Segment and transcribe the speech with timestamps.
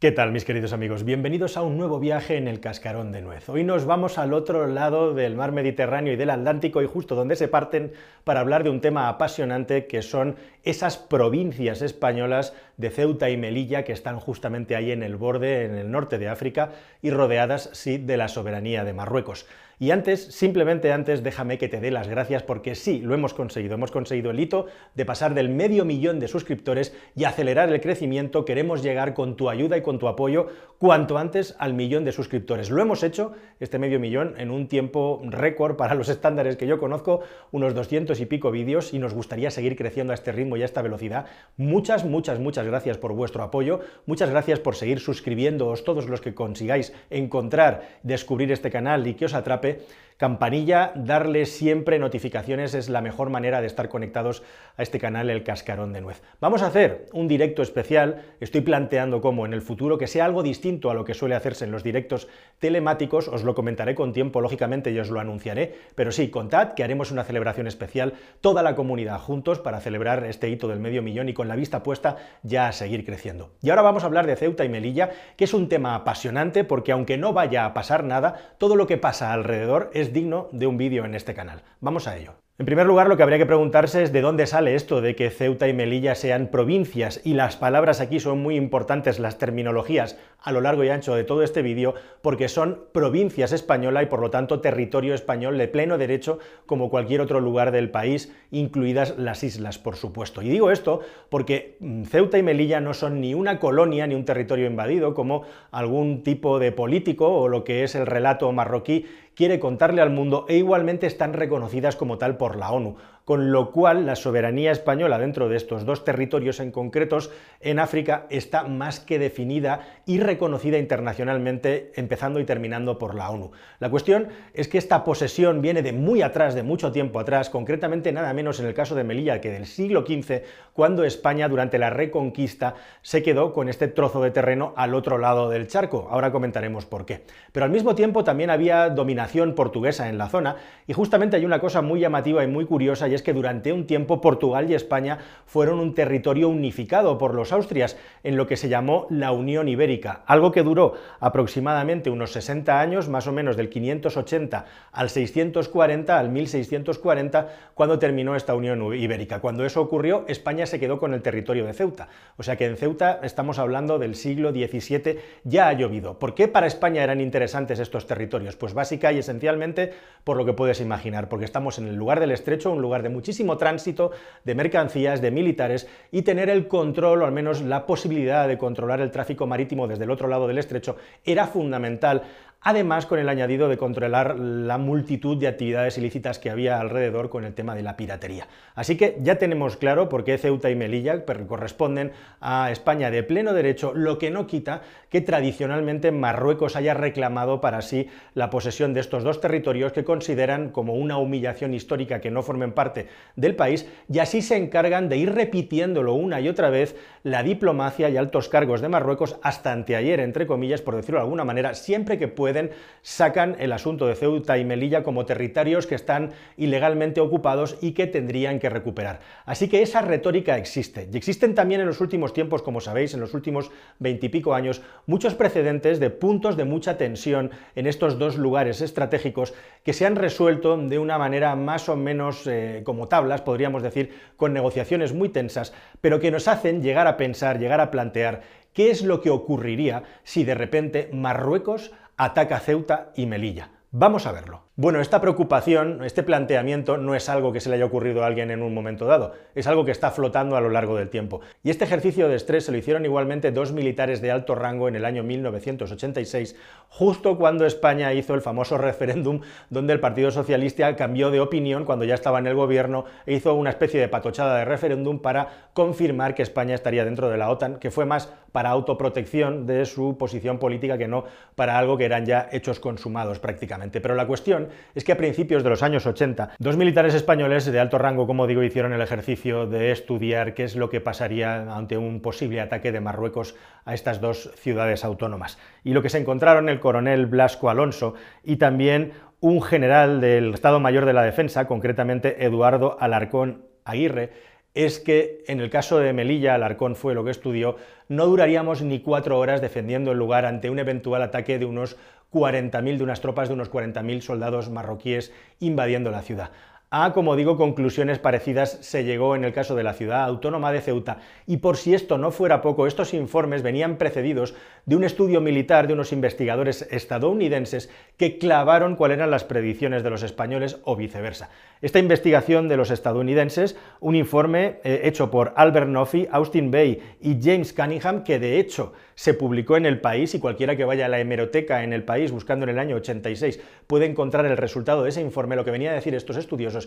[0.00, 1.02] ¿Qué tal mis queridos amigos?
[1.02, 3.48] Bienvenidos a un nuevo viaje en el cascarón de nuez.
[3.48, 7.34] Hoy nos vamos al otro lado del mar Mediterráneo y del Atlántico y justo donde
[7.34, 7.90] se parten
[8.22, 13.82] para hablar de un tema apasionante que son esas provincias españolas de Ceuta y Melilla
[13.82, 16.70] que están justamente ahí en el borde, en el norte de África
[17.02, 19.46] y rodeadas, sí, de la soberanía de Marruecos.
[19.80, 23.74] Y antes, simplemente antes, déjame que te dé las gracias porque sí, lo hemos conseguido.
[23.74, 24.66] Hemos conseguido el hito
[24.96, 28.44] de pasar del medio millón de suscriptores y acelerar el crecimiento.
[28.44, 30.48] Queremos llegar con tu ayuda y con tu apoyo
[30.78, 32.70] cuanto antes al millón de suscriptores.
[32.70, 36.78] Lo hemos hecho, este medio millón, en un tiempo récord para los estándares que yo
[36.78, 37.20] conozco,
[37.50, 40.64] unos 200 y pico vídeos, y nos gustaría seguir creciendo a este ritmo y a
[40.64, 41.26] esta velocidad.
[41.56, 43.80] Muchas, muchas, muchas gracias por vuestro apoyo.
[44.06, 49.24] Muchas gracias por seguir suscribiéndoos todos los que consigáis encontrar, descubrir este canal y que
[49.24, 49.80] os atrape
[50.18, 54.42] campanilla, darle siempre notificaciones es la mejor manera de estar conectados
[54.76, 56.20] a este canal El Cascarón de Nuez.
[56.40, 60.42] Vamos a hacer un directo especial, estoy planteando cómo en el futuro que sea algo
[60.42, 64.40] distinto a lo que suele hacerse en los directos telemáticos, os lo comentaré con tiempo,
[64.40, 68.74] lógicamente y os lo anunciaré, pero sí, contad que haremos una celebración especial, toda la
[68.74, 72.68] comunidad juntos para celebrar este hito del medio millón y con la vista puesta ya
[72.68, 73.50] a seguir creciendo.
[73.62, 76.92] Y ahora vamos a hablar de Ceuta y Melilla, que es un tema apasionante porque
[76.92, 80.76] aunque no vaya a pasar nada, todo lo que pasa alrededor es digno de un
[80.76, 81.62] vídeo en este canal.
[81.80, 82.47] Vamos a ello.
[82.60, 85.30] En primer lugar, lo que habría que preguntarse es de dónde sale esto de que
[85.30, 90.50] Ceuta y Melilla sean provincias, y las palabras aquí son muy importantes, las terminologías, a
[90.50, 94.30] lo largo y ancho de todo este vídeo, porque son provincias españolas y por lo
[94.30, 99.78] tanto territorio español de pleno derecho como cualquier otro lugar del país, incluidas las islas,
[99.78, 100.42] por supuesto.
[100.42, 104.24] Y digo esto porque mm, Ceuta y Melilla no son ni una colonia ni un
[104.24, 109.06] territorio invadido, como algún tipo de político o lo que es el relato marroquí
[109.38, 112.96] quiere contarle al mundo e igualmente están reconocidas como tal por la ONU
[113.28, 118.24] con lo cual la soberanía española dentro de estos dos territorios en concretos en África
[118.30, 123.50] está más que definida y reconocida internacionalmente, empezando y terminando por la ONU.
[123.80, 128.12] La cuestión es que esta posesión viene de muy atrás, de mucho tiempo atrás, concretamente
[128.12, 131.90] nada menos en el caso de Melilla que del siglo XV, cuando España durante la
[131.90, 136.08] Reconquista se quedó con este trozo de terreno al otro lado del charco.
[136.10, 137.24] Ahora comentaremos por qué.
[137.52, 140.56] Pero al mismo tiempo también había dominación portuguesa en la zona
[140.86, 144.20] y justamente hay una cosa muy llamativa y muy curiosa es que durante un tiempo
[144.20, 149.06] Portugal y España fueron un territorio unificado por los austrias en lo que se llamó
[149.10, 154.64] la Unión Ibérica, algo que duró aproximadamente unos 60 años, más o menos del 580
[154.92, 159.40] al 640, al 1640, cuando terminó esta Unión Ibérica.
[159.40, 162.08] Cuando eso ocurrió, España se quedó con el territorio de Ceuta.
[162.36, 166.18] O sea que en Ceuta estamos hablando del siglo XVII, ya ha llovido.
[166.18, 168.56] ¿Por qué para España eran interesantes estos territorios?
[168.56, 169.92] Pues básica y esencialmente
[170.24, 173.07] por lo que puedes imaginar, porque estamos en el lugar del estrecho, un lugar de
[173.08, 174.10] muchísimo tránsito
[174.44, 179.00] de mercancías, de militares, y tener el control, o al menos la posibilidad de controlar
[179.00, 182.22] el tráfico marítimo desde el otro lado del estrecho, era fundamental
[182.60, 187.44] además con el añadido de controlar la multitud de actividades ilícitas que había alrededor con
[187.44, 188.48] el tema de la piratería.
[188.74, 193.52] Así que ya tenemos claro por qué Ceuta y Melilla corresponden a España de pleno
[193.52, 199.00] derecho, lo que no quita que tradicionalmente Marruecos haya reclamado para sí la posesión de
[199.00, 203.88] estos dos territorios que consideran como una humillación histórica que no formen parte del país
[204.12, 208.48] y así se encargan de ir repitiéndolo una y otra vez la diplomacia y altos
[208.48, 212.70] cargos de Marruecos hasta anteayer, entre comillas, por decirlo de alguna manera, siempre que puede
[213.02, 218.06] sacan el asunto de Ceuta y Melilla como territorios que están ilegalmente ocupados y que
[218.06, 219.20] tendrían que recuperar.
[219.46, 221.08] Así que esa retórica existe.
[221.10, 225.34] Y existen también en los últimos tiempos, como sabéis, en los últimos veintipico años, muchos
[225.34, 229.54] precedentes de puntos de mucha tensión en estos dos lugares estratégicos
[229.84, 234.12] que se han resuelto de una manera más o menos eh, como tablas, podríamos decir,
[234.36, 238.42] con negociaciones muy tensas, pero que nos hacen llegar a pensar, llegar a plantear
[238.78, 243.70] qué es lo que ocurriría si de repente Marruecos ataca Ceuta y Melilla.
[243.90, 244.67] Vamos a verlo.
[244.80, 248.52] Bueno, esta preocupación, este planteamiento no es algo que se le haya ocurrido a alguien
[248.52, 251.40] en un momento dado, es algo que está flotando a lo largo del tiempo.
[251.64, 254.94] Y este ejercicio de estrés se lo hicieron igualmente dos militares de alto rango en
[254.94, 256.54] el año 1986,
[256.90, 262.04] justo cuando España hizo el famoso referéndum donde el Partido Socialista cambió de opinión cuando
[262.04, 266.36] ya estaba en el gobierno e hizo una especie de patochada de referéndum para confirmar
[266.36, 270.58] que España estaría dentro de la OTAN, que fue más para autoprotección de su posición
[270.58, 271.24] política que no
[271.56, 274.00] para algo que eran ya hechos consumados prácticamente.
[274.00, 277.80] Pero la cuestión es que a principios de los años 80, dos militares españoles de
[277.80, 281.96] alto rango, como digo, hicieron el ejercicio de estudiar qué es lo que pasaría ante
[281.96, 283.54] un posible ataque de Marruecos
[283.84, 285.58] a estas dos ciudades autónomas.
[285.84, 290.80] Y lo que se encontraron el coronel Blasco Alonso y también un general del Estado
[290.80, 294.30] Mayor de la Defensa, concretamente Eduardo Alarcón Aguirre,
[294.74, 297.76] es que en el caso de Melilla, Alarcón fue lo que estudió,
[298.08, 301.96] no duraríamos ni cuatro horas defendiendo el lugar ante un eventual ataque de unos
[302.32, 306.50] 40.000, de unas tropas de unos 40.000 soldados marroquíes invadiendo la ciudad.
[306.90, 310.80] A, como digo, conclusiones parecidas se llegó en el caso de la ciudad autónoma de
[310.80, 311.18] Ceuta.
[311.46, 314.54] Y por si esto no fuera poco, estos informes venían precedidos
[314.86, 320.08] de un estudio militar de unos investigadores estadounidenses que clavaron cuáles eran las predicciones de
[320.08, 321.50] los españoles o viceversa.
[321.82, 327.36] Esta investigación de los estadounidenses, un informe eh, hecho por Albert Noffy, Austin Bay y
[327.38, 331.08] James Cunningham, que de hecho se publicó en el país y cualquiera que vaya a
[331.08, 335.08] la hemeroteca en el país buscando en el año 86 puede encontrar el resultado de
[335.08, 336.77] ese informe, lo que venía a decir estos estudiosos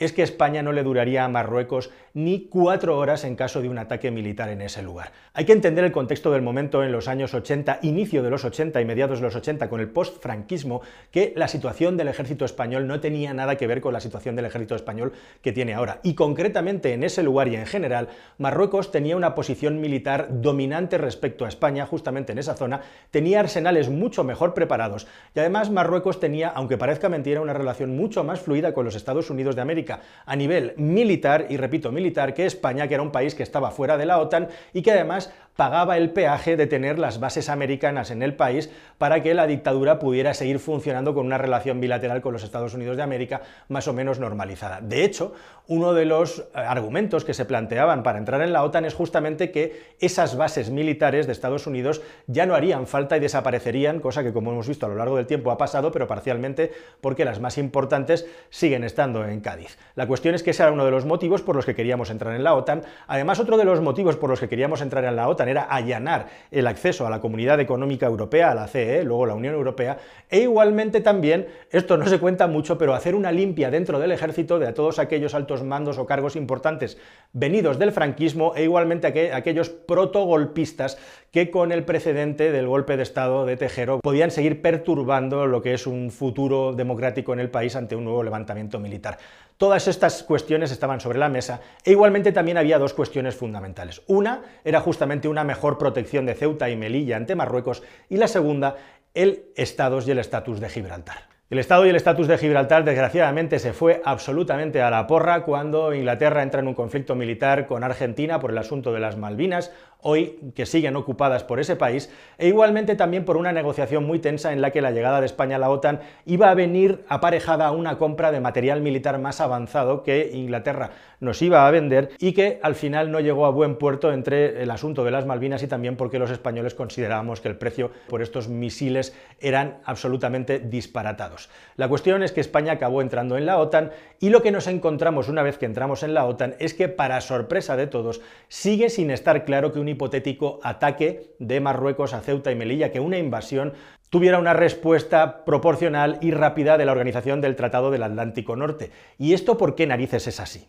[0.00, 3.78] es que España no le duraría a Marruecos ni cuatro horas en caso de un
[3.78, 5.12] ataque militar en ese lugar.
[5.34, 8.80] Hay que entender el contexto del momento en los años 80, inicio de los 80
[8.80, 10.80] y mediados de los 80 con el post-franquismo,
[11.10, 14.46] que la situación del ejército español no tenía nada que ver con la situación del
[14.46, 15.12] ejército español
[15.42, 16.00] que tiene ahora.
[16.02, 18.08] Y concretamente en ese lugar y en general,
[18.38, 22.80] Marruecos tenía una posición militar dominante respecto a España justamente en esa zona,
[23.10, 28.24] tenía arsenales mucho mejor preparados y además Marruecos tenía, aunque parezca mentira, una relación mucho
[28.24, 32.46] más fluida con los Estados Unidos de América a nivel militar, y repito, militar, que
[32.46, 35.98] España, que era un país que estaba fuera de la OTAN y que además pagaba
[35.98, 40.32] el peaje de tener las bases americanas en el país para que la dictadura pudiera
[40.32, 44.18] seguir funcionando con una relación bilateral con los Estados Unidos de América más o menos
[44.18, 44.80] normalizada.
[44.80, 45.34] De hecho,
[45.68, 49.50] uno de los eh, argumentos que se planteaban para entrar en la OTAN es justamente
[49.50, 54.32] que esas bases militares de Estados Unidos ya no harían falta y desaparecerían, cosa que
[54.32, 56.72] como hemos visto a lo largo del tiempo ha pasado, pero parcialmente
[57.02, 59.76] porque las más importantes siguen estando en Cádiz.
[59.94, 62.34] La cuestión es que ese era uno de los motivos por los que queríamos entrar
[62.34, 62.82] en la OTAN.
[63.06, 66.28] Además, otro de los motivos por los que queríamos entrar en la OTAN era allanar
[66.50, 69.98] el acceso a la Comunidad Económica Europea, a la CE, luego la Unión Europea,
[70.28, 74.58] e igualmente también, esto no se cuenta mucho, pero hacer una limpia dentro del ejército
[74.58, 76.98] de todos aquellos altos mandos o cargos importantes
[77.32, 80.98] venidos del franquismo e igualmente aquellos protogolpistas
[81.30, 85.74] que con el precedente del golpe de Estado de Tejero podían seguir perturbando lo que
[85.74, 89.18] es un futuro democrático en el país ante un nuevo levantamiento militar.
[89.60, 94.00] Todas estas cuestiones estaban sobre la mesa e igualmente también había dos cuestiones fundamentales.
[94.06, 98.76] Una era justamente una mejor protección de Ceuta y Melilla ante Marruecos y la segunda,
[99.12, 101.28] el estatus y el estatus de Gibraltar.
[101.50, 105.92] El Estado y el estatus de Gibraltar, desgraciadamente, se fue absolutamente a la porra cuando
[105.92, 110.52] Inglaterra entra en un conflicto militar con Argentina por el asunto de las Malvinas, hoy
[110.54, 114.60] que siguen ocupadas por ese país, e igualmente también por una negociación muy tensa en
[114.60, 117.98] la que la llegada de España a la OTAN iba a venir aparejada a una
[117.98, 122.74] compra de material militar más avanzado que Inglaterra nos iba a vender y que al
[122.74, 126.18] final no llegó a buen puerto entre el asunto de las Malvinas y también porque
[126.18, 131.50] los españoles considerábamos que el precio por estos misiles eran absolutamente disparatados.
[131.76, 135.28] La cuestión es que España acabó entrando en la OTAN y lo que nos encontramos
[135.28, 139.10] una vez que entramos en la OTAN es que, para sorpresa de todos, sigue sin
[139.10, 143.74] estar claro que un hipotético ataque de Marruecos a Ceuta y Melilla, que una invasión
[144.08, 148.90] tuviera una respuesta proporcional y rápida de la Organización del Tratado del Atlántico Norte.
[149.18, 150.68] ¿Y esto por qué narices es así?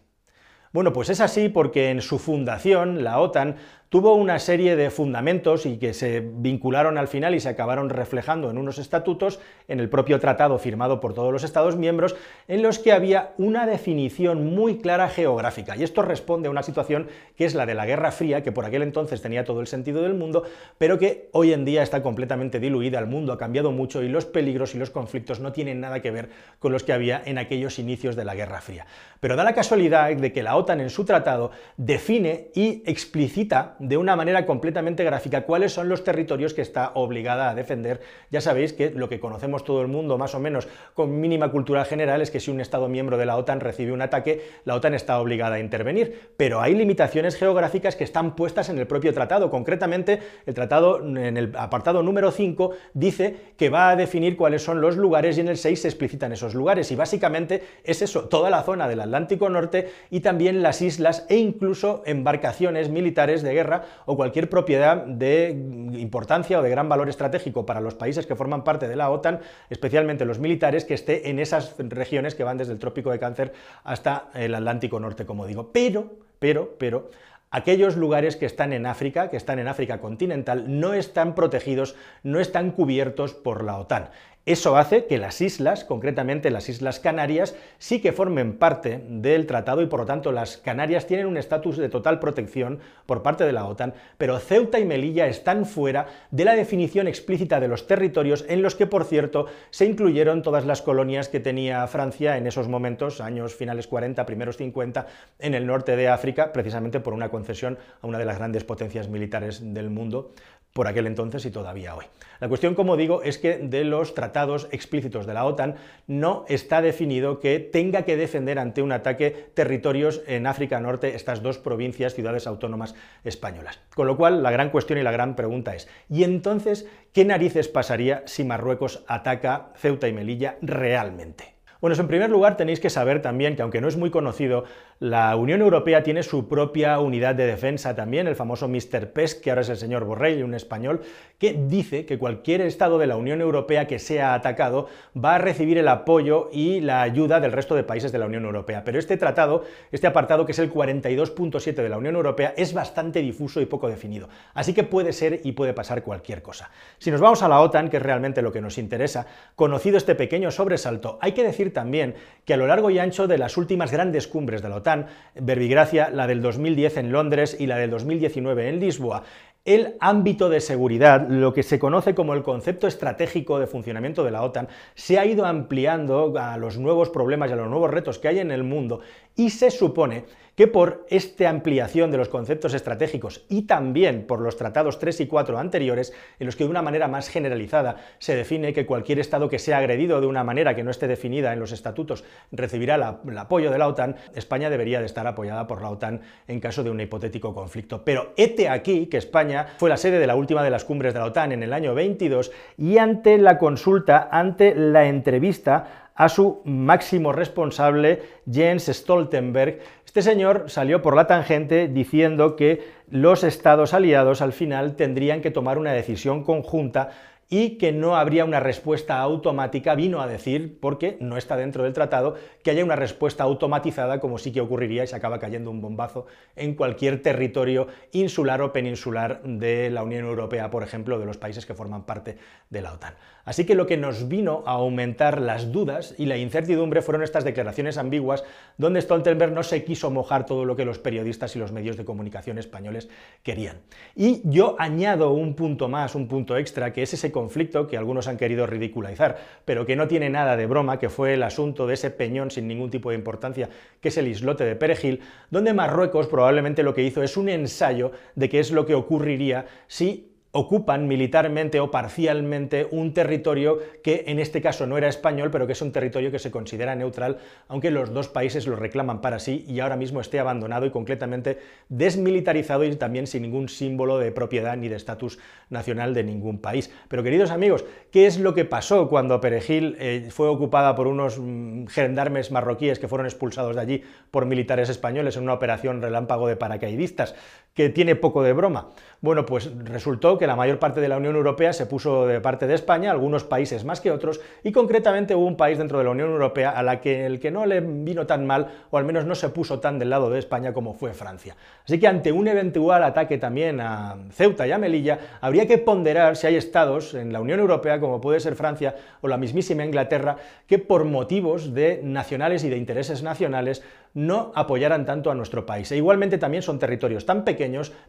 [0.74, 3.58] Bueno, pues es así porque en su fundación, la OTAN
[3.92, 8.50] tuvo una serie de fundamentos y que se vincularon al final y se acabaron reflejando
[8.50, 12.16] en unos estatutos, en el propio tratado firmado por todos los Estados miembros,
[12.48, 15.76] en los que había una definición muy clara geográfica.
[15.76, 18.64] Y esto responde a una situación que es la de la Guerra Fría, que por
[18.64, 20.44] aquel entonces tenía todo el sentido del mundo,
[20.78, 24.24] pero que hoy en día está completamente diluida, el mundo ha cambiado mucho y los
[24.24, 26.30] peligros y los conflictos no tienen nada que ver
[26.60, 28.86] con los que había en aquellos inicios de la Guerra Fría.
[29.20, 33.98] Pero da la casualidad de que la OTAN en su tratado define y explicita de
[33.98, 38.00] una manera completamente gráfica cuáles son los territorios que está obligada a defender.
[38.30, 41.84] Ya sabéis que lo que conocemos todo el mundo, más o menos con mínima cultura
[41.84, 44.94] general, es que si un Estado miembro de la OTAN recibe un ataque, la OTAN
[44.94, 46.30] está obligada a intervenir.
[46.38, 49.50] Pero hay limitaciones geográficas que están puestas en el propio tratado.
[49.50, 54.80] Concretamente, el tratado en el apartado número 5 dice que va a definir cuáles son
[54.80, 56.92] los lugares y en el 6 se explicitan esos lugares.
[56.92, 61.38] Y básicamente es eso, toda la zona del Atlántico Norte y también las islas e
[61.38, 63.71] incluso embarcaciones militares de guerra
[64.06, 68.64] o cualquier propiedad de importancia o de gran valor estratégico para los países que forman
[68.64, 72.74] parte de la OTAN, especialmente los militares, que esté en esas regiones que van desde
[72.74, 75.72] el Trópico de Cáncer hasta el Atlántico Norte, como digo.
[75.72, 77.10] Pero, pero, pero,
[77.54, 82.40] Aquellos lugares que están en África, que están en África continental, no están protegidos, no
[82.40, 84.10] están cubiertos por la OTAN.
[84.48, 89.84] Eso hace que las islas, concretamente las Islas Canarias, sí que formen parte del tratado
[89.84, 93.52] y por lo tanto las Canarias tienen un estatus de total protección por parte de
[93.52, 98.44] la OTAN, pero Ceuta y Melilla están fuera de la definición explícita de los territorios
[98.50, 102.68] en los que, por cierto, se incluyeron todas las colonias que tenía Francia en esos
[102.68, 105.06] momentos, años finales 40, primeros 50,
[105.38, 109.08] en el norte de África, precisamente por una concesión a una de las grandes potencias
[109.08, 110.32] militares del mundo,
[110.74, 112.06] por aquel entonces y todavía hoy.
[112.40, 115.76] La cuestión, como digo, es que de los tratados explícitos de la OTAN
[116.08, 121.44] no está definido que tenga que defender ante un ataque territorios en África Norte, estas
[121.44, 123.80] dos provincias, ciudades autónomas españolas.
[123.94, 127.68] Con lo cual, la gran cuestión y la gran pregunta es, ¿y entonces qué narices
[127.68, 131.62] pasaría si Marruecos ataca Ceuta y Melilla realmente?
[131.82, 134.66] Bueno, en primer lugar tenéis que saber también que aunque no es muy conocido,
[135.02, 139.12] la Unión Europea tiene su propia unidad de defensa también, el famoso Mr.
[139.12, 141.02] PESC, que ahora es el señor Borrell, un español,
[141.40, 145.80] que dice que cualquier Estado de la Unión Europea que sea atacado va a recibir
[145.80, 148.84] el apoyo y la ayuda del resto de países de la Unión Europea.
[148.84, 153.22] Pero este tratado, este apartado que es el 42.7 de la Unión Europea, es bastante
[153.24, 154.30] difuso y poco definido.
[154.54, 156.70] Así que puede ser y puede pasar cualquier cosa.
[157.00, 160.14] Si nos vamos a la OTAN, que es realmente lo que nos interesa, conocido este
[160.14, 162.14] pequeño sobresalto, hay que decir también
[162.46, 164.91] que a lo largo y ancho de las últimas grandes cumbres de la OTAN,
[165.36, 169.24] Verbigracia, la del 2010 en Londres y la del 2019 en Lisboa,
[169.64, 174.32] el ámbito de seguridad, lo que se conoce como el concepto estratégico de funcionamiento de
[174.32, 178.18] la OTAN, se ha ido ampliando a los nuevos problemas y a los nuevos retos
[178.18, 179.02] que hay en el mundo
[179.36, 180.26] y se supone
[180.56, 185.28] que por esta ampliación de los conceptos estratégicos y también por los tratados 3 y
[185.28, 189.50] 4 anteriores, en los que de una manera más generalizada se define que cualquier Estado
[189.50, 193.38] que sea agredido de una manera que no esté definida en los estatutos recibirá el
[193.38, 196.92] apoyo de la OTAN, España debería de estar apoyada por la OTAN en caso de
[196.92, 198.04] un hipotético conflicto.
[198.04, 201.20] Pero hete aquí que España fue la sede de la última de las cumbres de
[201.20, 206.62] la OTAN en el año 22 y ante la consulta, ante la entrevista, a su
[206.66, 209.80] máximo responsable, Jens Stoltenberg.
[210.06, 215.52] Este señor salió por la tangente diciendo que los estados aliados al final tendrían que
[215.52, 217.10] tomar una decisión conjunta
[217.52, 221.92] y que no habría una respuesta automática, vino a decir, porque no está dentro del
[221.92, 225.82] tratado, que haya una respuesta automatizada como sí que ocurriría y se acaba cayendo un
[225.82, 231.38] bombazo en cualquier territorio insular o peninsular de la Unión Europea, por ejemplo, de los
[231.38, 232.38] países que forman parte
[232.70, 233.16] de la OTAN.
[233.46, 237.44] Así que lo que nos vino a aumentar las dudas y la incertidumbre fueron estas
[237.44, 238.44] declaraciones ambiguas
[238.78, 242.06] donde Stoltenberg no se quiso mojar todo lo que los periodistas y los medios de
[242.06, 243.10] comunicación españoles
[243.44, 243.78] querían.
[244.16, 248.28] Y yo añado un punto más, un punto extra, que es ese conflicto que algunos
[248.28, 251.96] han querido ridiculizar, pero que no tiene nada de broma, que fue el asunto de
[251.96, 253.70] ese peñón sin ningún tipo de importancia,
[254.00, 258.12] que es el islote de Perejil, donde Marruecos probablemente lo que hizo es un ensayo
[258.36, 264.40] de qué es lo que ocurriría si ocupan militarmente o parcialmente un territorio que en
[264.40, 267.90] este caso no era español, pero que es un territorio que se considera neutral, aunque
[267.90, 272.84] los dos países lo reclaman para sí y ahora mismo esté abandonado y completamente desmilitarizado
[272.84, 275.40] y también sin ningún símbolo de propiedad ni de estatus
[275.70, 276.92] nacional de ningún país.
[277.08, 281.40] Pero queridos amigos, ¿qué es lo que pasó cuando Perejil eh, fue ocupada por unos
[281.40, 286.48] mm, gendarmes marroquíes que fueron expulsados de allí por militares españoles en una operación relámpago
[286.48, 287.36] de paracaidistas
[287.74, 288.90] que tiene poco de broma?
[289.22, 292.66] Bueno, pues resultó que la mayor parte de la Unión Europea se puso de parte
[292.66, 296.10] de España, algunos países más que otros, y concretamente hubo un país dentro de la
[296.10, 299.26] Unión Europea a la que el que no le vino tan mal, o al menos
[299.26, 301.56] no se puso tan del lado de España como fue Francia.
[301.86, 306.36] Así que ante un eventual ataque también a Ceuta y a Melilla, habría que ponderar
[306.36, 310.38] si hay estados en la Unión Europea, como puede ser Francia o la mismísima Inglaterra,
[310.66, 315.92] que por motivos de nacionales y de intereses nacionales no apoyaran tanto a nuestro país.
[315.92, 317.61] E igualmente también son territorios tan pequeños,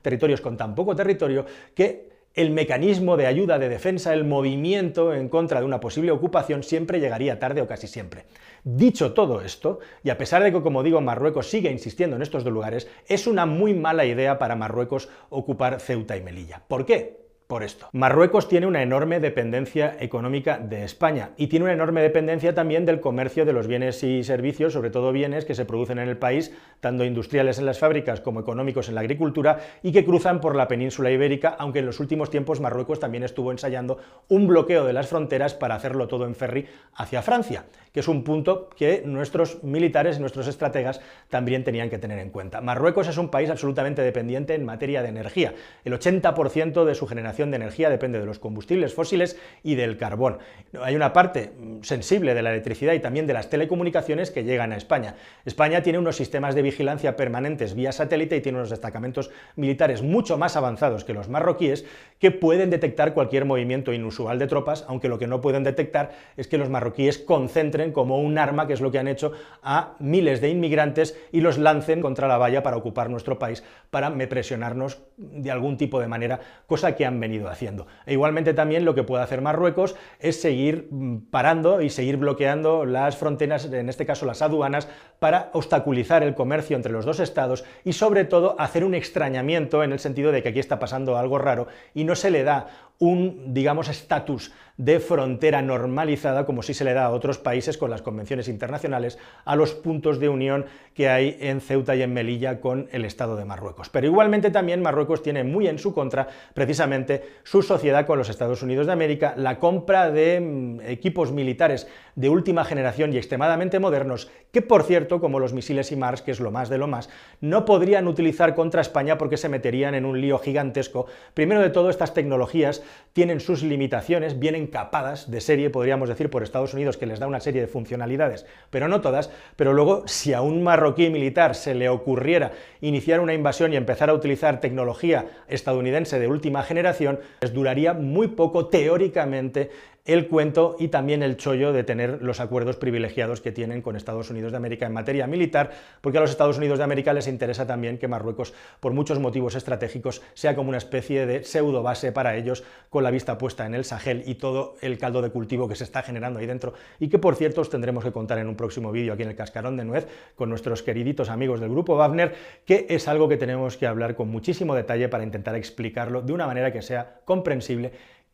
[0.02, 5.28] territorios con tan poco territorio, que el mecanismo de ayuda, de defensa, el movimiento en
[5.28, 8.24] contra de una posible ocupación siempre llegaría tarde o casi siempre.
[8.64, 12.44] Dicho todo esto, y a pesar de que, como digo, Marruecos sigue insistiendo en estos
[12.44, 16.62] dos lugares, es una muy mala idea para Marruecos ocupar Ceuta y Melilla.
[16.66, 17.21] ¿Por qué?
[17.52, 17.90] Por esto.
[17.92, 22.98] Marruecos tiene una enorme dependencia económica de España y tiene una enorme dependencia también del
[22.98, 26.56] comercio de los bienes y servicios, sobre todo bienes que se producen en el país,
[26.80, 30.66] tanto industriales en las fábricas como económicos en la agricultura y que cruzan por la
[30.66, 35.08] península ibérica, aunque en los últimos tiempos Marruecos también estuvo ensayando un bloqueo de las
[35.08, 40.16] fronteras para hacerlo todo en ferry hacia Francia, que es un punto que nuestros militares
[40.16, 42.62] y nuestros estrategas también tenían que tener en cuenta.
[42.62, 45.52] Marruecos es un país absolutamente dependiente en materia de energía.
[45.84, 50.38] El 80% de su generación de energía depende de los combustibles fósiles y del carbón.
[50.80, 54.72] Hay una parte mm, sensible de la electricidad y también de las telecomunicaciones que llegan
[54.72, 55.14] a España.
[55.44, 60.38] España tiene unos sistemas de vigilancia permanentes vía satélite y tiene unos destacamentos militares mucho
[60.38, 61.84] más avanzados que los marroquíes
[62.18, 66.46] que pueden detectar cualquier movimiento inusual de tropas, aunque lo que no pueden detectar es
[66.46, 69.32] que los marroquíes concentren como un arma, que es lo que han hecho,
[69.62, 74.12] a miles de inmigrantes y los lancen contra la valla para ocupar nuestro país, para
[74.28, 77.86] presionarnos de algún tipo de manera, cosa que han venido haciendo.
[78.06, 82.84] E igualmente también lo que puede hacer Marruecos es seguir mm, parando y seguir bloqueando
[82.84, 87.64] las fronteras, en este caso las aduanas, para obstaculizar el comercio entre los dos estados
[87.84, 91.38] y sobre todo hacer un extrañamiento en el sentido de que aquí está pasando algo
[91.38, 92.66] raro y no se le da
[93.02, 97.90] un, digamos, estatus de frontera normalizada, como si se le da a otros países con
[97.90, 102.60] las convenciones internacionales, a los puntos de unión que hay en Ceuta y en Melilla
[102.60, 103.88] con el Estado de Marruecos.
[103.90, 108.62] Pero igualmente también Marruecos tiene muy en su contra precisamente su sociedad con los Estados
[108.62, 114.30] Unidos de América, la compra de mm, equipos militares de última generación y extremadamente modernos,
[114.52, 117.08] que por cierto, como los misiles y Mars, que es lo más de lo más,
[117.40, 121.06] no podrían utilizar contra España porque se meterían en un lío gigantesco.
[121.34, 122.82] Primero de todo, estas tecnologías
[123.12, 127.26] tienen sus limitaciones, vienen capadas de serie, podríamos decir, por Estados Unidos, que les da
[127.26, 131.74] una serie de funcionalidades, pero no todas, pero luego si a un marroquí militar se
[131.74, 137.52] le ocurriera iniciar una invasión y empezar a utilizar tecnología estadounidense de última generación, les
[137.52, 139.70] duraría muy poco teóricamente
[140.04, 144.30] el cuento y también el chollo de tener los acuerdos privilegiados que tienen con Estados
[144.30, 147.68] Unidos de América en materia militar, porque a los Estados Unidos de América les interesa
[147.68, 152.34] también que Marruecos, por muchos motivos estratégicos, sea como una especie de pseudo base para
[152.34, 155.76] ellos, con la vista puesta en el Sahel y todo el caldo de cultivo que
[155.76, 158.56] se está generando ahí dentro, y que por cierto os tendremos que contar en un
[158.56, 162.34] próximo vídeo aquí en el Cascarón de Nuez con nuestros queriditos amigos del grupo Wagner,
[162.66, 166.46] que es algo que tenemos que hablar con muchísimo detalle para intentar explicarlo de una
[166.46, 167.92] manera que sea comprensible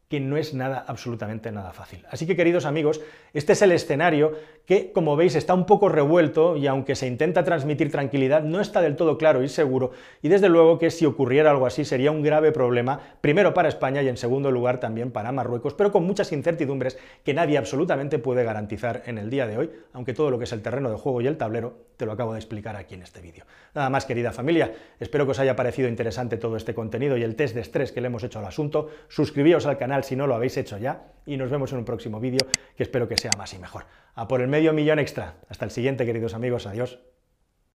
[0.08, 2.04] que no es nada, absolutamente nada fácil.
[2.10, 3.00] Así que, queridos amigos,
[3.34, 4.32] este es el escenario
[4.64, 8.80] que, como veis, está un poco revuelto y aunque se intenta transmitir tranquilidad, no está
[8.80, 12.22] del todo claro y seguro, y desde luego que si ocurriera algo así sería un
[12.22, 16.32] grave problema, primero para España y en segundo lugar también para Marruecos, pero con muchas
[16.32, 20.44] incertidumbres que nadie absolutamente puede garantizar en el día de hoy, aunque todo lo que
[20.44, 23.02] es el terreno de juego y el tablero te lo acabo de explicar aquí en
[23.02, 23.44] este vídeo.
[23.74, 27.34] Nada más, querida familia, espero que os haya parecido interesante todo este contenido y el
[27.34, 28.88] test de estrés que le hemos hecho al asunto.
[29.08, 32.20] Suscribíos al canal si no lo habéis hecho ya y nos vemos en un próximo
[32.20, 33.84] vídeo que espero que sea más y mejor.
[34.14, 35.34] A por el medio millón extra.
[35.48, 36.66] Hasta el siguiente, queridos amigos.
[36.66, 36.98] Adiós.